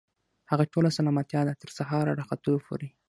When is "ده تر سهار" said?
1.47-2.05